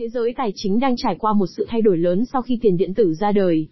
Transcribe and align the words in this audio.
Thế 0.00 0.08
giới 0.08 0.34
tài 0.36 0.52
chính 0.54 0.80
đang 0.80 0.96
trải 0.96 1.16
qua 1.18 1.32
một 1.32 1.46
sự 1.56 1.66
thay 1.68 1.82
đổi 1.82 1.98
lớn 1.98 2.24
sau 2.32 2.42
khi 2.42 2.58
tiền 2.62 2.76
điện 2.76 2.94
tử 2.94 3.14
ra 3.14 3.32
đời. 3.32 3.68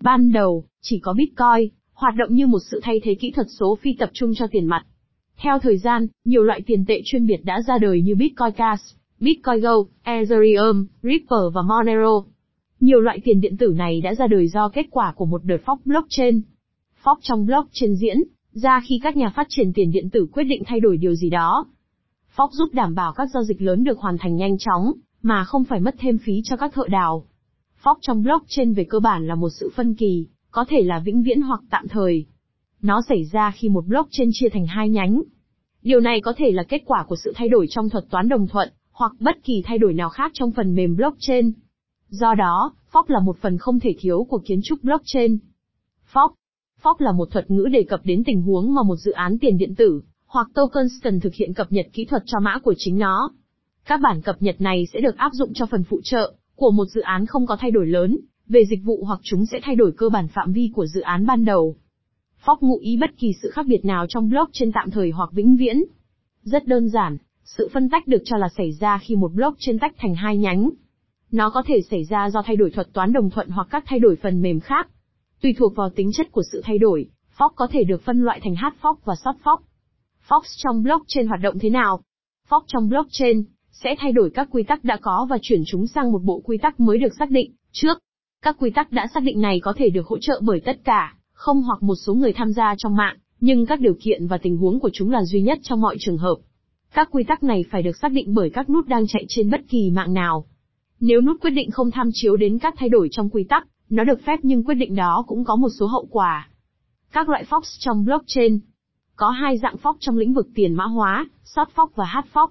Ban 0.00 0.32
đầu, 0.32 0.64
chỉ 0.82 0.98
có 0.98 1.12
Bitcoin, 1.12 1.68
hoạt 1.92 2.14
động 2.16 2.34
như 2.34 2.46
một 2.46 2.58
sự 2.70 2.80
thay 2.82 3.00
thế 3.02 3.14
kỹ 3.14 3.30
thuật 3.30 3.46
số 3.58 3.78
phi 3.82 3.92
tập 3.98 4.10
trung 4.12 4.34
cho 4.34 4.46
tiền 4.50 4.66
mặt. 4.66 4.84
Theo 5.36 5.58
thời 5.58 5.78
gian, 5.78 6.06
nhiều 6.24 6.42
loại 6.42 6.60
tiền 6.66 6.84
tệ 6.88 7.00
chuyên 7.04 7.26
biệt 7.26 7.44
đã 7.44 7.62
ra 7.66 7.78
đời 7.78 8.02
như 8.02 8.14
Bitcoin 8.14 8.52
Cash, 8.56 8.84
Bitcoin 9.20 9.60
Gold, 9.60 9.88
Ethereum, 10.02 10.86
Ripple 11.02 11.46
và 11.54 11.62
Monero. 11.62 12.22
Nhiều 12.80 13.00
loại 13.00 13.20
tiền 13.24 13.40
điện 13.40 13.56
tử 13.56 13.74
này 13.76 14.00
đã 14.00 14.14
ra 14.14 14.26
đời 14.26 14.48
do 14.48 14.68
kết 14.68 14.86
quả 14.90 15.12
của 15.16 15.26
một 15.26 15.44
đợt 15.44 15.58
fork 15.64 15.78
blockchain. 15.84 16.40
Fork 17.04 17.18
trong 17.22 17.46
blockchain 17.46 17.94
diễn 17.94 18.22
ra 18.52 18.80
khi 18.88 19.00
các 19.02 19.16
nhà 19.16 19.32
phát 19.36 19.46
triển 19.50 19.72
tiền 19.72 19.90
điện 19.90 20.10
tử 20.10 20.26
quyết 20.32 20.44
định 20.44 20.62
thay 20.66 20.80
đổi 20.80 20.96
điều 20.96 21.14
gì 21.14 21.30
đó. 21.30 21.66
Fork 22.36 22.50
giúp 22.52 22.68
đảm 22.72 22.94
bảo 22.94 23.12
các 23.12 23.28
giao 23.34 23.42
dịch 23.42 23.62
lớn 23.62 23.84
được 23.84 23.98
hoàn 23.98 24.18
thành 24.18 24.36
nhanh 24.36 24.58
chóng, 24.58 24.92
mà 25.26 25.44
không 25.44 25.64
phải 25.64 25.80
mất 25.80 25.94
thêm 25.98 26.18
phí 26.18 26.40
cho 26.44 26.56
các 26.56 26.72
thợ 26.74 26.82
đào. 26.88 27.24
Fork 27.82 27.96
trong 28.00 28.22
blockchain 28.22 28.72
về 28.72 28.84
cơ 28.84 29.00
bản 29.00 29.26
là 29.26 29.34
một 29.34 29.48
sự 29.50 29.70
phân 29.76 29.94
kỳ, 29.94 30.26
có 30.50 30.64
thể 30.68 30.82
là 30.82 30.98
vĩnh 30.98 31.22
viễn 31.22 31.40
hoặc 31.40 31.60
tạm 31.70 31.88
thời. 31.88 32.26
Nó 32.82 33.02
xảy 33.08 33.24
ra 33.24 33.50
khi 33.50 33.68
một 33.68 33.86
blockchain 33.86 34.30
chia 34.32 34.48
thành 34.48 34.66
hai 34.66 34.88
nhánh. 34.88 35.22
Điều 35.82 36.00
này 36.00 36.20
có 36.20 36.32
thể 36.36 36.50
là 36.50 36.62
kết 36.62 36.82
quả 36.86 37.04
của 37.08 37.16
sự 37.24 37.32
thay 37.36 37.48
đổi 37.48 37.66
trong 37.70 37.88
thuật 37.88 38.04
toán 38.10 38.28
đồng 38.28 38.46
thuận, 38.46 38.68
hoặc 38.90 39.12
bất 39.20 39.44
kỳ 39.44 39.62
thay 39.64 39.78
đổi 39.78 39.94
nào 39.94 40.08
khác 40.08 40.30
trong 40.34 40.52
phần 40.52 40.74
mềm 40.74 40.96
blockchain. 40.96 41.52
Do 42.08 42.34
đó, 42.34 42.72
fork 42.92 43.04
là 43.08 43.20
một 43.20 43.36
phần 43.40 43.58
không 43.58 43.80
thể 43.80 43.94
thiếu 43.98 44.26
của 44.28 44.38
kiến 44.46 44.60
trúc 44.64 44.84
blockchain. 44.84 45.38
Fork 46.12 46.30
Fork 46.82 46.96
là 46.98 47.12
một 47.12 47.30
thuật 47.30 47.50
ngữ 47.50 47.64
đề 47.72 47.82
cập 47.88 48.00
đến 48.04 48.22
tình 48.26 48.42
huống 48.42 48.74
mà 48.74 48.82
một 48.82 48.96
dự 48.96 49.12
án 49.12 49.38
tiền 49.38 49.58
điện 49.58 49.74
tử, 49.74 50.02
hoặc 50.26 50.48
tokens 50.54 50.92
cần 51.02 51.20
thực 51.20 51.34
hiện 51.34 51.54
cập 51.54 51.72
nhật 51.72 51.86
kỹ 51.92 52.04
thuật 52.04 52.22
cho 52.26 52.40
mã 52.40 52.58
của 52.58 52.74
chính 52.76 52.98
nó. 52.98 53.30
Các 53.88 54.00
bản 54.00 54.22
cập 54.22 54.42
nhật 54.42 54.60
này 54.60 54.86
sẽ 54.92 55.00
được 55.00 55.16
áp 55.16 55.32
dụng 55.32 55.52
cho 55.54 55.66
phần 55.66 55.84
phụ 55.84 56.00
trợ 56.04 56.32
của 56.54 56.70
một 56.70 56.84
dự 56.84 57.00
án 57.00 57.26
không 57.26 57.46
có 57.46 57.56
thay 57.60 57.70
đổi 57.70 57.86
lớn 57.86 58.18
về 58.48 58.64
dịch 58.64 58.84
vụ 58.84 59.04
hoặc 59.04 59.20
chúng 59.22 59.46
sẽ 59.46 59.60
thay 59.62 59.76
đổi 59.76 59.92
cơ 59.96 60.08
bản 60.08 60.28
phạm 60.28 60.52
vi 60.52 60.70
của 60.74 60.86
dự 60.86 61.00
án 61.00 61.26
ban 61.26 61.44
đầu. 61.44 61.76
Fork 62.44 62.56
ngụ 62.60 62.78
ý 62.78 62.96
bất 62.96 63.10
kỳ 63.18 63.32
sự 63.42 63.50
khác 63.50 63.66
biệt 63.66 63.84
nào 63.84 64.06
trong 64.08 64.28
blockchain 64.28 64.72
tạm 64.72 64.90
thời 64.90 65.10
hoặc 65.10 65.30
vĩnh 65.32 65.56
viễn. 65.56 65.84
Rất 66.42 66.66
đơn 66.66 66.88
giản, 66.88 67.16
sự 67.44 67.68
phân 67.72 67.88
tách 67.88 68.06
được 68.06 68.22
cho 68.24 68.36
là 68.36 68.48
xảy 68.56 68.72
ra 68.72 68.98
khi 68.98 69.16
một 69.16 69.32
blockchain 69.32 69.78
tách 69.78 69.94
thành 69.98 70.14
hai 70.14 70.36
nhánh. 70.36 70.70
Nó 71.30 71.50
có 71.50 71.62
thể 71.66 71.80
xảy 71.90 72.04
ra 72.04 72.30
do 72.30 72.42
thay 72.42 72.56
đổi 72.56 72.70
thuật 72.70 72.92
toán 72.92 73.12
đồng 73.12 73.30
thuận 73.30 73.48
hoặc 73.48 73.68
các 73.70 73.84
thay 73.86 73.98
đổi 73.98 74.16
phần 74.22 74.42
mềm 74.42 74.60
khác. 74.60 74.88
Tùy 75.42 75.54
thuộc 75.58 75.76
vào 75.76 75.90
tính 75.90 76.10
chất 76.12 76.32
của 76.32 76.42
sự 76.52 76.60
thay 76.64 76.78
đổi, 76.78 77.08
fork 77.38 77.50
có 77.56 77.66
thể 77.70 77.84
được 77.84 78.02
phân 78.02 78.22
loại 78.22 78.40
thành 78.42 78.54
hard 78.54 78.76
fork 78.82 78.96
và 79.04 79.14
soft 79.14 79.38
fork. 79.44 79.58
Fork 80.28 80.42
trong 80.56 80.82
blockchain 80.82 81.26
hoạt 81.26 81.40
động 81.40 81.58
thế 81.58 81.70
nào? 81.70 82.00
Fork 82.48 82.62
trong 82.66 82.88
blockchain 82.88 83.44
sẽ 83.84 83.94
thay 83.98 84.12
đổi 84.12 84.30
các 84.30 84.48
quy 84.50 84.62
tắc 84.62 84.84
đã 84.84 84.96
có 85.02 85.26
và 85.30 85.38
chuyển 85.42 85.62
chúng 85.66 85.86
sang 85.86 86.12
một 86.12 86.22
bộ 86.22 86.40
quy 86.44 86.58
tắc 86.58 86.80
mới 86.80 86.98
được 86.98 87.12
xác 87.18 87.30
định 87.30 87.52
trước. 87.72 87.98
Các 88.42 88.56
quy 88.60 88.70
tắc 88.70 88.92
đã 88.92 89.06
xác 89.14 89.22
định 89.22 89.40
này 89.40 89.60
có 89.60 89.72
thể 89.76 89.90
được 89.90 90.06
hỗ 90.06 90.18
trợ 90.18 90.40
bởi 90.44 90.60
tất 90.60 90.84
cả, 90.84 91.14
không 91.32 91.62
hoặc 91.62 91.82
một 91.82 91.94
số 91.94 92.14
người 92.14 92.32
tham 92.32 92.52
gia 92.52 92.74
trong 92.78 92.96
mạng, 92.96 93.16
nhưng 93.40 93.66
các 93.66 93.80
điều 93.80 93.94
kiện 94.00 94.26
và 94.26 94.38
tình 94.38 94.56
huống 94.56 94.80
của 94.80 94.90
chúng 94.92 95.10
là 95.10 95.24
duy 95.24 95.42
nhất 95.42 95.58
trong 95.62 95.80
mọi 95.80 95.96
trường 96.00 96.18
hợp. 96.18 96.36
Các 96.94 97.08
quy 97.10 97.24
tắc 97.24 97.42
này 97.42 97.64
phải 97.70 97.82
được 97.82 97.96
xác 97.96 98.12
định 98.12 98.34
bởi 98.34 98.50
các 98.50 98.70
nút 98.70 98.86
đang 98.86 99.06
chạy 99.06 99.24
trên 99.28 99.50
bất 99.50 99.60
kỳ 99.68 99.90
mạng 99.90 100.14
nào. 100.14 100.44
Nếu 101.00 101.20
nút 101.20 101.40
quyết 101.40 101.50
định 101.50 101.70
không 101.70 101.90
tham 101.90 102.10
chiếu 102.12 102.36
đến 102.36 102.58
các 102.58 102.74
thay 102.76 102.88
đổi 102.88 103.08
trong 103.10 103.30
quy 103.30 103.44
tắc, 103.44 103.66
nó 103.88 104.04
được 104.04 104.20
phép 104.26 104.38
nhưng 104.42 104.64
quyết 104.64 104.74
định 104.74 104.94
đó 104.94 105.24
cũng 105.26 105.44
có 105.44 105.56
một 105.56 105.68
số 105.78 105.86
hậu 105.86 106.06
quả. 106.10 106.48
Các 107.12 107.28
loại 107.28 107.44
fox 107.50 107.60
trong 107.78 108.04
blockchain. 108.04 108.58
Có 109.16 109.30
hai 109.30 109.58
dạng 109.58 109.76
fox 109.82 109.94
trong 110.00 110.16
lĩnh 110.16 110.34
vực 110.34 110.48
tiền 110.54 110.74
mã 110.74 110.84
hóa, 110.84 111.26
short 111.44 111.68
fox 111.74 111.88
và 111.94 112.04
hard 112.04 112.28
fox. 112.32 112.48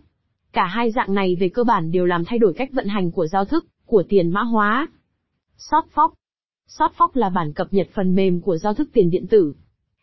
Cả 0.55 0.65
hai 0.65 0.91
dạng 0.91 1.13
này 1.13 1.35
về 1.39 1.49
cơ 1.49 1.63
bản 1.63 1.91
đều 1.91 2.05
làm 2.05 2.25
thay 2.25 2.39
đổi 2.39 2.53
cách 2.53 2.69
vận 2.73 2.87
hành 2.87 3.11
của 3.11 3.27
giao 3.27 3.45
thức, 3.45 3.65
của 3.85 4.03
tiền 4.09 4.29
mã 4.29 4.41
hóa. 4.41 4.87
Short 5.57 5.85
fork. 5.95 7.09
Là 7.13 7.29
bản 7.29 7.53
cập 7.53 7.73
nhật 7.73 7.87
phần 7.93 8.15
mềm 8.15 8.41
của 8.41 8.57
giao 8.57 8.73
thức 8.73 8.89
tiền 8.93 9.09
điện 9.09 9.27
tử. 9.27 9.53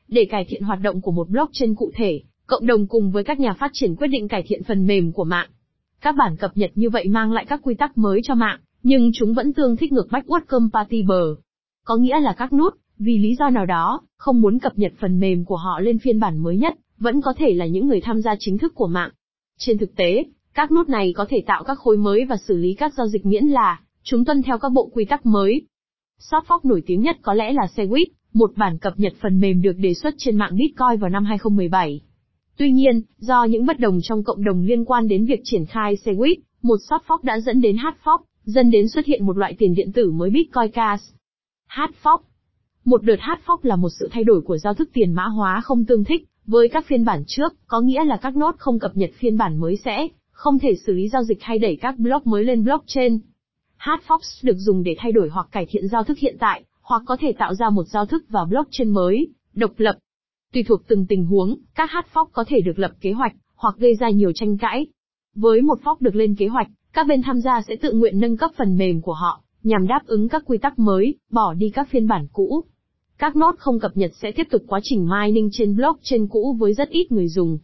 Để 0.08 0.24
cải 0.30 0.44
thiện 0.48 0.62
hoạt 0.62 0.80
động 0.82 1.00
của 1.00 1.12
một 1.12 1.28
blockchain 1.28 1.74
cụ 1.74 1.90
thể, 1.94 2.20
cộng 2.46 2.66
đồng 2.66 2.86
cùng 2.86 3.10
với 3.10 3.24
các 3.24 3.40
nhà 3.40 3.52
phát 3.52 3.70
triển 3.74 3.96
quyết 3.96 4.06
định 4.06 4.28
cải 4.28 4.42
thiện 4.46 4.62
phần 4.62 4.86
mềm 4.86 5.12
của 5.12 5.24
mạng. 5.24 5.48
Các 6.00 6.14
bản 6.18 6.36
cập 6.36 6.56
nhật 6.56 6.70
như 6.74 6.90
vậy 6.90 7.08
mang 7.08 7.32
lại 7.32 7.44
các 7.48 7.60
quy 7.62 7.74
tắc 7.74 7.98
mới 7.98 8.20
cho 8.24 8.34
mạng, 8.34 8.60
nhưng 8.82 9.10
chúng 9.14 9.34
vẫn 9.34 9.52
tương 9.52 9.76
thích 9.76 9.92
ngược 9.92 10.08
backward 10.10 10.44
compatible. 10.48 11.42
Có 11.84 11.96
nghĩa 11.96 12.20
là 12.20 12.32
các 12.32 12.52
nút, 12.52 12.74
vì 12.98 13.18
lý 13.18 13.34
do 13.38 13.50
nào 13.50 13.66
đó, 13.66 14.00
không 14.16 14.40
muốn 14.40 14.58
cập 14.58 14.78
nhật 14.78 14.92
phần 15.00 15.20
mềm 15.20 15.44
của 15.44 15.56
họ 15.56 15.80
lên 15.80 15.98
phiên 15.98 16.20
bản 16.20 16.38
mới 16.38 16.56
nhất, 16.56 16.74
vẫn 16.98 17.20
có 17.20 17.34
thể 17.36 17.54
là 17.54 17.66
những 17.66 17.88
người 17.88 18.00
tham 18.00 18.20
gia 18.20 18.34
chính 18.38 18.58
thức 18.58 18.72
của 18.74 18.86
mạng. 18.86 19.10
Trên 19.58 19.78
thực 19.78 19.96
tế, 19.96 20.24
các 20.54 20.72
nút 20.72 20.88
này 20.88 21.12
có 21.16 21.26
thể 21.28 21.42
tạo 21.46 21.64
các 21.64 21.78
khối 21.78 21.96
mới 21.96 22.24
và 22.24 22.36
xử 22.36 22.56
lý 22.56 22.74
các 22.74 22.94
giao 22.94 23.06
dịch 23.06 23.26
miễn 23.26 23.44
là 23.44 23.80
chúng 24.02 24.24
tuân 24.24 24.42
theo 24.42 24.58
các 24.58 24.72
bộ 24.72 24.90
quy 24.92 25.04
tắc 25.04 25.26
mới. 25.26 25.66
Short 26.18 26.64
nổi 26.64 26.82
tiếng 26.86 27.02
nhất 27.02 27.16
có 27.22 27.34
lẽ 27.34 27.52
là 27.52 27.66
Segwit, 27.76 28.06
một 28.32 28.52
bản 28.56 28.78
cập 28.78 28.92
nhật 28.96 29.12
phần 29.20 29.40
mềm 29.40 29.62
được 29.62 29.72
đề 29.72 29.94
xuất 29.94 30.14
trên 30.18 30.36
mạng 30.36 30.56
Bitcoin 30.56 31.00
vào 31.00 31.10
năm 31.10 31.24
2017. 31.24 32.00
Tuy 32.56 32.72
nhiên, 32.72 33.02
do 33.18 33.44
những 33.44 33.66
bất 33.66 33.80
đồng 33.80 33.98
trong 34.02 34.24
cộng 34.24 34.44
đồng 34.44 34.64
liên 34.64 34.84
quan 34.84 35.08
đến 35.08 35.24
việc 35.24 35.40
triển 35.44 35.66
khai 35.66 35.96
Segwit, 36.04 36.36
một 36.62 36.76
short 36.90 37.24
đã 37.24 37.40
dẫn 37.40 37.60
đến 37.60 37.76
Hardfork, 37.76 38.18
dẫn 38.44 38.70
đến 38.70 38.88
xuất 38.88 39.06
hiện 39.06 39.26
một 39.26 39.38
loại 39.38 39.54
tiền 39.58 39.74
điện 39.74 39.92
tử 39.92 40.10
mới 40.10 40.30
Bitcoin 40.30 40.70
Cash. 40.70 41.04
Hardfork 41.68 42.18
Một 42.84 43.02
đợt 43.02 43.18
Hardfork 43.20 43.58
là 43.62 43.76
một 43.76 43.88
sự 44.00 44.08
thay 44.12 44.24
đổi 44.24 44.40
của 44.40 44.58
giao 44.58 44.74
thức 44.74 44.90
tiền 44.92 45.12
mã 45.12 45.24
hóa 45.24 45.60
không 45.64 45.84
tương 45.84 46.04
thích 46.04 46.28
với 46.46 46.68
các 46.68 46.86
phiên 46.86 47.04
bản 47.04 47.24
trước, 47.26 47.52
có 47.66 47.80
nghĩa 47.80 48.04
là 48.04 48.16
các 48.16 48.36
nốt 48.36 48.54
không 48.58 48.78
cập 48.78 48.96
nhật 48.96 49.10
phiên 49.18 49.36
bản 49.36 49.60
mới 49.60 49.76
sẽ 49.84 50.08
không 50.32 50.58
thể 50.58 50.74
xử 50.86 50.92
lý 50.92 51.08
giao 51.08 51.22
dịch 51.22 51.42
hay 51.42 51.58
đẩy 51.58 51.76
các 51.76 51.98
block 51.98 52.26
mới 52.26 52.44
lên 52.44 52.64
blockchain. 52.64 53.18
Hard 53.76 54.02
forks 54.06 54.40
được 54.42 54.56
dùng 54.56 54.82
để 54.82 54.94
thay 54.98 55.12
đổi 55.12 55.28
hoặc 55.28 55.48
cải 55.50 55.66
thiện 55.68 55.88
giao 55.88 56.04
thức 56.04 56.18
hiện 56.18 56.36
tại, 56.40 56.64
hoặc 56.80 57.02
có 57.06 57.16
thể 57.20 57.32
tạo 57.38 57.54
ra 57.54 57.70
một 57.70 57.84
giao 57.84 58.06
thức 58.06 58.24
và 58.28 58.44
blockchain 58.44 58.90
mới, 58.90 59.28
độc 59.54 59.72
lập. 59.76 59.98
Tùy 60.52 60.62
thuộc 60.62 60.88
từng 60.88 61.06
tình 61.06 61.24
huống, 61.26 61.56
các 61.74 61.90
hard 61.90 62.08
fork 62.12 62.26
có 62.32 62.44
thể 62.48 62.60
được 62.60 62.78
lập 62.78 62.92
kế 63.00 63.12
hoạch, 63.12 63.32
hoặc 63.54 63.74
gây 63.78 63.94
ra 63.94 64.10
nhiều 64.10 64.32
tranh 64.34 64.58
cãi. 64.58 64.86
Với 65.34 65.62
một 65.62 65.78
fork 65.84 65.96
được 66.00 66.14
lên 66.14 66.34
kế 66.34 66.46
hoạch, 66.46 66.68
các 66.92 67.06
bên 67.06 67.22
tham 67.22 67.40
gia 67.40 67.62
sẽ 67.68 67.76
tự 67.76 67.92
nguyện 67.92 68.20
nâng 68.20 68.36
cấp 68.36 68.50
phần 68.56 68.76
mềm 68.76 69.00
của 69.00 69.14
họ, 69.14 69.42
nhằm 69.62 69.86
đáp 69.86 70.00
ứng 70.06 70.28
các 70.28 70.42
quy 70.46 70.58
tắc 70.58 70.78
mới, 70.78 71.14
bỏ 71.30 71.54
đi 71.54 71.70
các 71.70 71.88
phiên 71.90 72.08
bản 72.08 72.26
cũ. 72.32 72.64
Các 73.18 73.36
nốt 73.36 73.54
không 73.58 73.80
cập 73.80 73.96
nhật 73.96 74.10
sẽ 74.14 74.32
tiếp 74.32 74.46
tục 74.50 74.62
quá 74.66 74.80
trình 74.82 75.08
mining 75.08 75.48
trên 75.52 75.76
blockchain 75.76 76.28
cũ 76.28 76.56
với 76.58 76.74
rất 76.74 76.88
ít 76.88 77.12
người 77.12 77.28
dùng. 77.28 77.58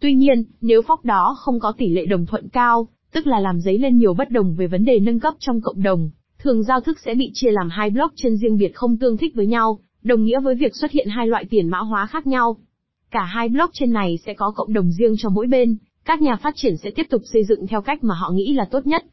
Tuy 0.00 0.14
nhiên, 0.14 0.44
nếu 0.60 0.82
fork 0.82 0.98
đó 1.02 1.36
không 1.38 1.60
có 1.60 1.72
tỷ 1.78 1.88
lệ 1.88 2.06
đồng 2.06 2.26
thuận 2.26 2.48
cao, 2.48 2.88
tức 3.12 3.26
là 3.26 3.40
làm 3.40 3.60
dấy 3.60 3.78
lên 3.78 3.96
nhiều 3.96 4.14
bất 4.14 4.30
đồng 4.30 4.54
về 4.54 4.66
vấn 4.66 4.84
đề 4.84 5.00
nâng 5.00 5.20
cấp 5.20 5.34
trong 5.38 5.60
cộng 5.60 5.82
đồng, 5.82 6.10
thường 6.38 6.62
giao 6.62 6.80
thức 6.80 6.98
sẽ 7.04 7.14
bị 7.14 7.30
chia 7.34 7.50
làm 7.50 7.68
hai 7.70 7.90
blockchain 7.90 8.36
riêng 8.36 8.56
biệt 8.56 8.72
không 8.74 8.96
tương 8.96 9.16
thích 9.16 9.34
với 9.34 9.46
nhau, 9.46 9.78
đồng 10.02 10.24
nghĩa 10.24 10.40
với 10.40 10.54
việc 10.54 10.74
xuất 10.74 10.90
hiện 10.90 11.08
hai 11.08 11.26
loại 11.26 11.44
tiền 11.50 11.68
mã 11.68 11.78
hóa 11.78 12.06
khác 12.06 12.26
nhau. 12.26 12.56
Cả 13.10 13.24
hai 13.24 13.48
blockchain 13.48 13.92
này 13.92 14.18
sẽ 14.26 14.34
có 14.34 14.50
cộng 14.50 14.72
đồng 14.72 14.92
riêng 14.92 15.14
cho 15.18 15.28
mỗi 15.28 15.46
bên, 15.46 15.76
các 16.04 16.22
nhà 16.22 16.36
phát 16.36 16.54
triển 16.56 16.76
sẽ 16.76 16.90
tiếp 16.90 17.06
tục 17.10 17.22
xây 17.32 17.44
dựng 17.44 17.66
theo 17.66 17.80
cách 17.80 18.04
mà 18.04 18.14
họ 18.14 18.30
nghĩ 18.30 18.52
là 18.52 18.64
tốt 18.64 18.86
nhất. 18.86 19.04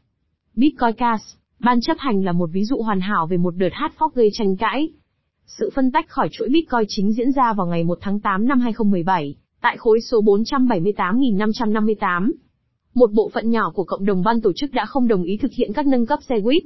Bitcoin 0.54 0.92
Cash, 0.96 1.38
ban 1.60 1.80
chấp 1.80 1.96
hành 1.98 2.24
là 2.24 2.32
một 2.32 2.50
ví 2.52 2.64
dụ 2.64 2.76
hoàn 2.82 3.00
hảo 3.00 3.26
về 3.26 3.36
một 3.36 3.54
đợt 3.56 3.68
hát 3.72 3.92
fork 3.98 4.10
gây 4.14 4.28
tranh 4.32 4.56
cãi. 4.56 4.88
Sự 5.46 5.70
phân 5.74 5.92
tách 5.92 6.08
khỏi 6.08 6.28
chuỗi 6.32 6.48
Bitcoin 6.48 6.84
chính 6.88 7.12
diễn 7.12 7.32
ra 7.32 7.52
vào 7.52 7.66
ngày 7.66 7.84
1 7.84 7.98
tháng 8.00 8.20
8 8.20 8.48
năm 8.48 8.60
2017, 8.60 9.36
tại 9.64 9.76
khối 9.76 10.00
số 10.00 10.22
478.558. 10.22 12.32
Một 12.94 13.12
bộ 13.12 13.30
phận 13.34 13.50
nhỏ 13.50 13.70
của 13.74 13.84
cộng 13.84 14.04
đồng 14.04 14.22
ban 14.22 14.40
tổ 14.40 14.52
chức 14.56 14.72
đã 14.72 14.86
không 14.86 15.08
đồng 15.08 15.22
ý 15.22 15.36
thực 15.36 15.52
hiện 15.52 15.72
các 15.72 15.86
nâng 15.86 16.06
cấp 16.06 16.18
xe 16.28 16.40
buýt. 16.40 16.62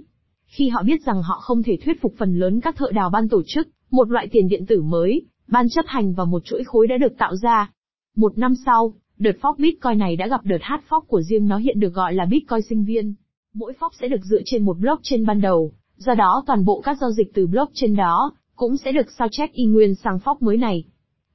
Khi 0.46 0.68
họ 0.68 0.82
biết 0.82 1.04
rằng 1.06 1.22
họ 1.22 1.38
không 1.40 1.62
thể 1.62 1.78
thuyết 1.84 2.02
phục 2.02 2.14
phần 2.18 2.38
lớn 2.38 2.60
các 2.60 2.76
thợ 2.76 2.86
đào 2.94 3.10
ban 3.10 3.28
tổ 3.28 3.42
chức, 3.46 3.68
một 3.90 4.10
loại 4.10 4.28
tiền 4.32 4.48
điện 4.48 4.66
tử 4.66 4.82
mới, 4.82 5.22
ban 5.48 5.68
chấp 5.68 5.84
hành 5.86 6.14
và 6.14 6.24
một 6.24 6.44
chuỗi 6.44 6.64
khối 6.64 6.86
đã 6.86 6.96
được 6.96 7.12
tạo 7.18 7.36
ra. 7.36 7.72
Một 8.16 8.38
năm 8.38 8.54
sau, 8.66 8.94
đợt 9.18 9.36
phóc 9.40 9.58
Bitcoin 9.58 9.98
này 9.98 10.16
đã 10.16 10.26
gặp 10.26 10.40
đợt 10.44 10.58
hát 10.60 10.80
phóc 10.88 11.04
của 11.08 11.22
riêng 11.22 11.48
nó 11.48 11.56
hiện 11.56 11.80
được 11.80 11.94
gọi 11.94 12.14
là 12.14 12.24
Bitcoin 12.24 12.62
sinh 12.68 12.84
viên. 12.84 13.14
Mỗi 13.54 13.72
phóc 13.80 13.92
sẽ 14.00 14.08
được 14.08 14.24
dựa 14.24 14.40
trên 14.44 14.64
một 14.64 14.78
blockchain 14.78 15.26
ban 15.26 15.40
đầu, 15.40 15.72
do 15.96 16.14
đó 16.14 16.42
toàn 16.46 16.64
bộ 16.64 16.80
các 16.84 16.98
giao 17.00 17.10
dịch 17.10 17.34
từ 17.34 17.46
blockchain 17.46 17.96
đó 17.96 18.32
cũng 18.56 18.76
sẽ 18.76 18.92
được 18.92 19.10
sao 19.18 19.28
chép 19.30 19.52
y 19.52 19.64
nguyên 19.64 19.94
sang 19.94 20.18
phóc 20.18 20.42
mới 20.42 20.56
này. 20.56 20.84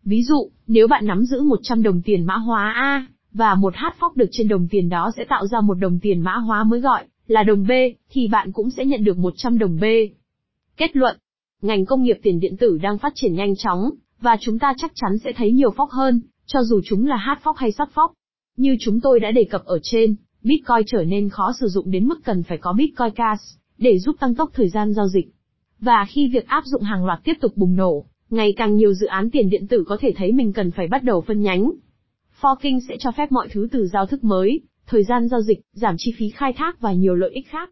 Ví 0.03 0.23
dụ, 0.23 0.49
nếu 0.67 0.87
bạn 0.87 1.05
nắm 1.05 1.23
giữ 1.23 1.41
100 1.41 1.83
đồng 1.83 2.01
tiền 2.01 2.25
mã 2.25 2.35
hóa 2.35 2.73
A, 2.75 3.07
và 3.33 3.55
một 3.55 3.73
hát 3.75 3.95
phóc 3.99 4.17
được 4.17 4.29
trên 4.31 4.47
đồng 4.47 4.67
tiền 4.67 4.89
đó 4.89 5.11
sẽ 5.17 5.25
tạo 5.29 5.47
ra 5.47 5.61
một 5.61 5.73
đồng 5.73 5.99
tiền 5.99 6.21
mã 6.21 6.35
hóa 6.35 6.63
mới 6.63 6.79
gọi 6.79 7.05
là 7.27 7.43
đồng 7.43 7.63
B, 7.67 7.71
thì 8.09 8.27
bạn 8.27 8.51
cũng 8.51 8.69
sẽ 8.69 8.85
nhận 8.85 9.03
được 9.03 9.17
100 9.17 9.57
đồng 9.57 9.79
B. 9.81 9.83
Kết 10.77 10.95
luận, 10.95 11.17
ngành 11.61 11.85
công 11.85 12.03
nghiệp 12.03 12.19
tiền 12.23 12.39
điện 12.39 12.57
tử 12.57 12.77
đang 12.81 12.97
phát 12.97 13.11
triển 13.15 13.35
nhanh 13.35 13.55
chóng, 13.55 13.89
và 14.21 14.37
chúng 14.39 14.59
ta 14.59 14.73
chắc 14.77 14.91
chắn 14.95 15.17
sẽ 15.23 15.33
thấy 15.33 15.51
nhiều 15.51 15.71
phóc 15.71 15.89
hơn, 15.89 16.21
cho 16.45 16.63
dù 16.63 16.81
chúng 16.85 17.05
là 17.05 17.15
hát 17.15 17.39
phóc 17.43 17.57
hay 17.57 17.71
sắt 17.71 17.89
phóc. 17.91 18.13
Như 18.57 18.77
chúng 18.79 19.01
tôi 19.01 19.19
đã 19.19 19.31
đề 19.31 19.43
cập 19.43 19.65
ở 19.65 19.79
trên, 19.83 20.15
Bitcoin 20.43 20.85
trở 20.87 21.03
nên 21.03 21.29
khó 21.29 21.53
sử 21.59 21.67
dụng 21.67 21.91
đến 21.91 22.07
mức 22.07 22.19
cần 22.23 22.43
phải 22.43 22.57
có 22.57 22.73
Bitcoin 22.73 23.13
Cash, 23.15 23.43
để 23.77 23.99
giúp 23.99 24.15
tăng 24.19 24.35
tốc 24.35 24.49
thời 24.53 24.69
gian 24.69 24.93
giao 24.93 25.07
dịch. 25.07 25.27
Và 25.79 26.05
khi 26.09 26.27
việc 26.27 26.47
áp 26.47 26.63
dụng 26.65 26.81
hàng 26.81 27.05
loạt 27.05 27.19
tiếp 27.23 27.33
tục 27.41 27.57
bùng 27.57 27.75
nổ, 27.75 28.05
ngày 28.33 28.53
càng 28.57 28.75
nhiều 28.75 28.93
dự 28.93 29.07
án 29.07 29.29
tiền 29.29 29.49
điện 29.49 29.67
tử 29.67 29.83
có 29.87 29.97
thể 29.99 30.13
thấy 30.15 30.31
mình 30.31 30.53
cần 30.53 30.71
phải 30.71 30.87
bắt 30.87 31.03
đầu 31.03 31.21
phân 31.21 31.41
nhánh. 31.41 31.71
Forking 32.41 32.79
sẽ 32.89 32.95
cho 32.99 33.11
phép 33.11 33.31
mọi 33.31 33.47
thứ 33.51 33.67
từ 33.71 33.87
giao 33.87 34.05
thức 34.05 34.23
mới, 34.23 34.61
thời 34.87 35.03
gian 35.03 35.27
giao 35.27 35.41
dịch, 35.41 35.59
giảm 35.73 35.95
chi 35.97 36.13
phí 36.17 36.29
khai 36.29 36.53
thác 36.53 36.81
và 36.81 36.93
nhiều 36.93 37.15
lợi 37.15 37.31
ích 37.31 37.47
khác. 37.47 37.69